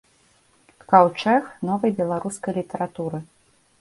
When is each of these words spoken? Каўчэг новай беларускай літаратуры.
Каўчэг 0.93 1.43
новай 1.71 1.91
беларускай 1.99 2.53
літаратуры. 2.59 3.19